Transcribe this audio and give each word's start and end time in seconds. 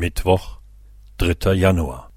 Mittwoch, 0.00 0.60
dritter 1.18 1.52
Januar. 1.52 2.10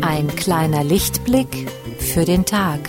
Ein 0.00 0.26
kleiner 0.34 0.82
Lichtblick 0.82 1.70
für 2.00 2.24
den 2.24 2.44
Tag. 2.44 2.80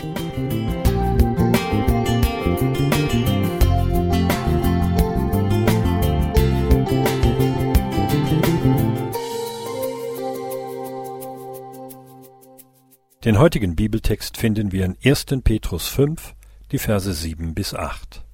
Den 13.25 13.39
heutigen 13.39 13.77
Bibeltext 13.77 14.35
finden 14.35 14.73
wir 14.73 14.83
in 14.83 14.97
1. 15.01 15.27
Petrus 15.45 15.87
5, 15.87 16.35
die 16.73 16.77
Verse 16.77 17.13
7 17.13 17.55
bis 17.55 17.73
8. 17.73 18.25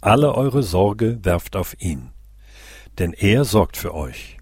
Alle 0.00 0.34
eure 0.34 0.62
Sorge 0.62 1.22
werft 1.22 1.56
auf 1.56 1.78
ihn, 1.78 2.08
denn 2.98 3.12
er 3.12 3.44
sorgt 3.44 3.76
für 3.76 3.92
euch. 3.92 4.38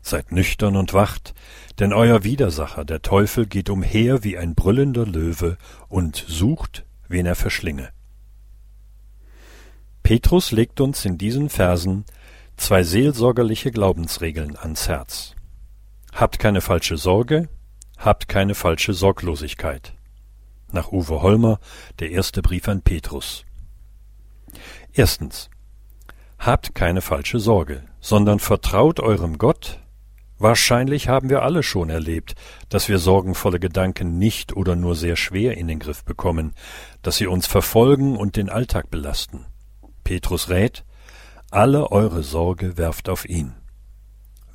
Seid 0.00 0.32
nüchtern 0.32 0.76
und 0.76 0.94
wacht, 0.94 1.34
denn 1.78 1.92
euer 1.92 2.24
Widersacher, 2.24 2.86
der 2.86 3.02
Teufel, 3.02 3.44
geht 3.44 3.68
umher 3.68 4.24
wie 4.24 4.38
ein 4.38 4.54
brüllender 4.54 5.04
Löwe 5.04 5.58
und 5.90 6.24
sucht, 6.26 6.86
wen 7.06 7.26
er 7.26 7.36
verschlinge. 7.36 7.90
Petrus 10.02 10.52
legt 10.52 10.80
uns 10.80 11.04
in 11.04 11.18
diesen 11.18 11.50
Versen 11.50 12.06
zwei 12.56 12.82
seelsorgerliche 12.82 13.72
Glaubensregeln 13.72 14.56
ans 14.56 14.88
Herz. 14.88 15.34
Habt 16.14 16.38
keine 16.38 16.62
falsche 16.62 16.96
Sorge, 16.96 17.50
Habt 18.00 18.28
keine 18.28 18.54
falsche 18.54 18.94
Sorglosigkeit. 18.94 19.92
Nach 20.72 20.90
Uwe 20.90 21.20
Holmer, 21.20 21.60
der 21.98 22.10
erste 22.10 22.40
Brief 22.40 22.66
an 22.66 22.80
Petrus. 22.80 23.44
Erstens. 24.94 25.50
Habt 26.38 26.74
keine 26.74 27.02
falsche 27.02 27.38
Sorge, 27.40 27.82
sondern 28.00 28.38
vertraut 28.38 29.00
eurem 29.00 29.36
Gott. 29.36 29.80
Wahrscheinlich 30.38 31.08
haben 31.08 31.28
wir 31.28 31.42
alle 31.42 31.62
schon 31.62 31.90
erlebt, 31.90 32.36
dass 32.70 32.88
wir 32.88 32.98
sorgenvolle 32.98 33.60
Gedanken 33.60 34.16
nicht 34.16 34.56
oder 34.56 34.76
nur 34.76 34.96
sehr 34.96 35.16
schwer 35.16 35.58
in 35.58 35.68
den 35.68 35.78
Griff 35.78 36.02
bekommen, 36.02 36.54
dass 37.02 37.18
sie 37.18 37.26
uns 37.26 37.46
verfolgen 37.46 38.16
und 38.16 38.36
den 38.36 38.48
Alltag 38.48 38.90
belasten. 38.90 39.44
Petrus 40.04 40.48
rät, 40.48 40.86
alle 41.50 41.92
eure 41.92 42.22
Sorge 42.22 42.78
werft 42.78 43.10
auf 43.10 43.28
ihn. 43.28 43.52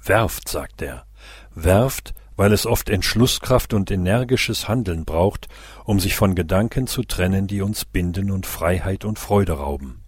Werft, 0.04 0.50
sagt 0.50 0.82
er, 0.82 1.06
werft, 1.54 2.16
weil 2.36 2.52
es 2.52 2.66
oft 2.66 2.90
Entschlusskraft 2.90 3.74
und 3.74 3.92
energisches 3.92 4.68
Handeln 4.68 5.06
braucht, 5.06 5.48
um 5.84 6.00
sich 6.00 6.16
von 6.16 6.36
Gedanken 6.36 6.88
zu 6.88 7.04
trennen, 7.04 7.48
die 7.48 7.62
uns 7.62 7.86
binden 7.86 8.32
und 8.32 8.46
Freiheit 8.46 9.06
und 9.06 9.20
Freude 9.20 9.54
rauben. 9.54 10.04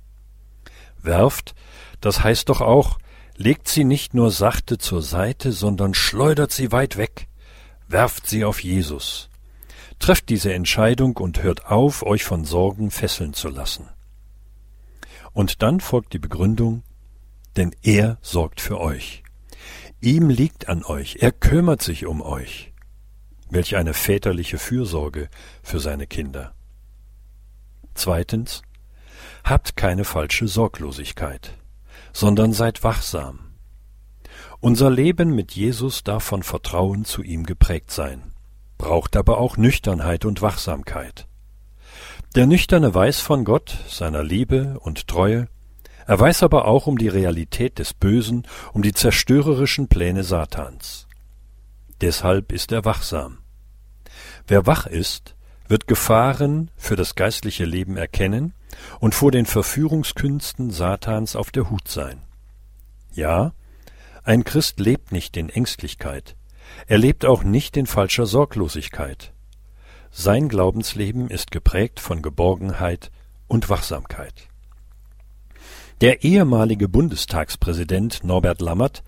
Werft, 1.01 1.55
das 2.01 2.23
heißt 2.23 2.49
doch 2.49 2.61
auch, 2.61 2.99
legt 3.35 3.67
sie 3.67 3.83
nicht 3.83 4.13
nur 4.13 4.31
sachte 4.31 4.77
zur 4.77 5.01
Seite, 5.01 5.51
sondern 5.51 5.93
schleudert 5.93 6.51
sie 6.51 6.71
weit 6.71 6.97
weg, 6.97 7.27
werft 7.87 8.27
sie 8.27 8.43
auf 8.43 8.63
Jesus. 8.63 9.29
Trefft 9.99 10.29
diese 10.29 10.53
Entscheidung 10.53 11.17
und 11.17 11.41
hört 11.41 11.67
auf, 11.67 12.03
euch 12.03 12.23
von 12.23 12.45
Sorgen 12.45 12.91
fesseln 12.91 13.33
zu 13.33 13.49
lassen. 13.49 13.89
Und 15.33 15.61
dann 15.61 15.79
folgt 15.79 16.13
die 16.13 16.19
Begründung, 16.19 16.83
denn 17.55 17.75
er 17.81 18.17
sorgt 18.21 18.61
für 18.61 18.79
euch. 18.79 19.23
Ihm 20.01 20.29
liegt 20.29 20.69
an 20.69 20.83
euch, 20.83 21.17
er 21.21 21.31
kümmert 21.31 21.81
sich 21.81 22.05
um 22.05 22.21
euch. 22.21 22.73
Welch 23.49 23.75
eine 23.75 23.93
väterliche 23.93 24.57
Fürsorge 24.57 25.29
für 25.63 25.79
seine 25.79 26.05
Kinder. 26.05 26.53
Zweitens, 27.95 28.61
habt 29.43 29.75
keine 29.75 30.03
falsche 30.03 30.47
Sorglosigkeit, 30.47 31.53
sondern 32.13 32.53
seid 32.53 32.83
wachsam. 32.83 33.39
Unser 34.59 34.89
Leben 34.89 35.33
mit 35.33 35.53
Jesus 35.53 36.03
darf 36.03 36.23
von 36.23 36.43
Vertrauen 36.43 37.05
zu 37.05 37.23
ihm 37.23 37.45
geprägt 37.45 37.91
sein, 37.91 38.33
braucht 38.77 39.15
aber 39.15 39.39
auch 39.39 39.57
Nüchternheit 39.57 40.25
und 40.25 40.41
Wachsamkeit. 40.41 41.27
Der 42.35 42.45
Nüchterne 42.45 42.93
weiß 42.93 43.19
von 43.19 43.45
Gott, 43.45 43.77
seiner 43.87 44.23
Liebe 44.23 44.79
und 44.79 45.07
Treue, 45.07 45.47
er 46.07 46.19
weiß 46.19 46.43
aber 46.43 46.65
auch 46.65 46.87
um 46.87 46.97
die 46.97 47.09
Realität 47.09 47.79
des 47.79 47.93
Bösen, 47.93 48.47
um 48.71 48.81
die 48.81 48.93
zerstörerischen 48.93 49.89
Pläne 49.89 50.23
Satans. 50.23 51.05
Deshalb 51.99 52.53
ist 52.53 52.71
er 52.71 52.85
wachsam. 52.85 53.39
Wer 54.47 54.65
wach 54.65 54.85
ist, 54.85 55.35
wird 55.67 55.85
Gefahren 55.85 56.71
für 56.77 56.95
das 56.95 57.15
geistliche 57.15 57.65
Leben 57.65 57.97
erkennen 57.97 58.53
und 59.01 59.15
vor 59.15 59.31
den 59.31 59.45
Verführungskünsten 59.45 60.71
Satans 60.71 61.35
auf 61.35 61.51
der 61.51 61.69
Hut 61.69 61.89
sein. 61.89 62.21
Ja, 63.11 63.51
ein 64.23 64.45
Christ 64.45 64.79
lebt 64.79 65.11
nicht 65.11 65.35
in 65.35 65.49
Ängstlichkeit, 65.49 66.37
er 66.87 66.97
lebt 66.97 67.25
auch 67.25 67.43
nicht 67.43 67.75
in 67.75 67.85
falscher 67.85 68.25
Sorglosigkeit. 68.25 69.33
Sein 70.09 70.47
Glaubensleben 70.47 71.29
ist 71.29 71.51
geprägt 71.51 71.99
von 71.99 72.21
Geborgenheit 72.21 73.11
und 73.47 73.69
Wachsamkeit. 73.69 74.47
Der 76.01 76.23
ehemalige 76.23 76.87
Bundestagspräsident 76.87 78.23
Norbert 78.23 78.61
Lammert 78.61 79.03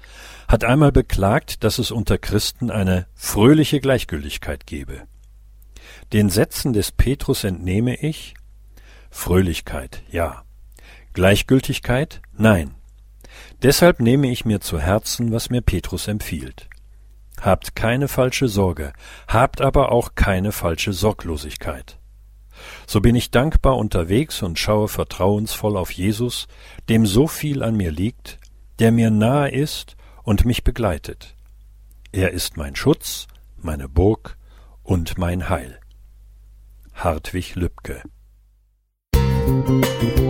hat 0.47 0.63
einmal 0.63 0.91
beklagt, 0.91 1.63
dass 1.63 1.77
es 1.77 1.91
unter 1.91 2.17
Christen 2.17 2.71
eine 2.71 3.05
fröhliche 3.13 3.79
Gleichgültigkeit 3.79 4.65
gebe. 4.65 5.03
Den 6.13 6.31
Sätzen 6.31 6.73
des 6.73 6.91
Petrus 6.91 7.43
entnehme 7.43 7.95
ich 7.95 8.33
Fröhlichkeit, 9.11 10.01
ja. 10.09 10.43
Gleichgültigkeit, 11.13 12.21
nein. 12.35 12.73
Deshalb 13.61 13.99
nehme 13.99 14.31
ich 14.31 14.45
mir 14.45 14.59
zu 14.59 14.79
Herzen, 14.79 15.31
was 15.31 15.51
mir 15.51 15.61
Petrus 15.61 16.07
empfiehlt. 16.07 16.69
Habt 17.39 17.75
keine 17.75 18.07
falsche 18.07 18.47
Sorge, 18.47 18.93
habt 19.27 19.61
aber 19.61 19.91
auch 19.91 20.15
keine 20.15 20.51
falsche 20.51 20.93
Sorglosigkeit. 20.93 21.98
So 22.87 23.01
bin 23.01 23.15
ich 23.15 23.31
dankbar 23.31 23.77
unterwegs 23.77 24.41
und 24.41 24.59
schaue 24.59 24.87
vertrauensvoll 24.87 25.77
auf 25.77 25.91
Jesus, 25.91 26.47
dem 26.89 27.05
so 27.05 27.27
viel 27.27 27.63
an 27.63 27.75
mir 27.75 27.91
liegt, 27.91 28.39
der 28.79 28.91
mir 28.91 29.09
nahe 29.09 29.49
ist 29.49 29.95
und 30.23 30.45
mich 30.45 30.63
begleitet. 30.63 31.35
Er 32.11 32.31
ist 32.31 32.57
mein 32.57 32.75
Schutz, 32.75 33.27
meine 33.57 33.87
Burg 33.87 34.37
und 34.83 35.17
mein 35.17 35.49
Heil. 35.49 35.79
Hartwig 36.93 37.55
Lübcke 37.55 38.01
Musik 39.49 40.29